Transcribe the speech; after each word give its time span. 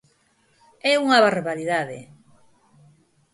¡É 0.91 0.93
unha 1.03 1.23
barbaridade! 1.25 1.99